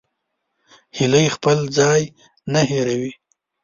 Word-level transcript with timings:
هیلۍ 0.97 1.27
خپل 1.35 1.57
ځای 1.77 2.01
نه 2.53 2.61
هېروي 2.69 3.11